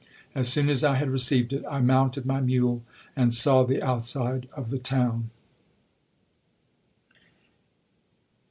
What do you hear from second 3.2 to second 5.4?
saw the outside of the town.